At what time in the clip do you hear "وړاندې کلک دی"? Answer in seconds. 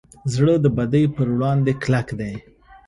1.35-2.33